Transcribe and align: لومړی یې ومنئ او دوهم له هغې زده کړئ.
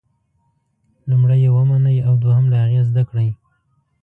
لومړی 1.09 1.37
یې 1.43 1.49
ومنئ 1.55 1.97
او 2.07 2.13
دوهم 2.23 2.45
له 2.51 2.57
هغې 2.63 2.81
زده 2.89 3.03
کړئ. 3.09 3.29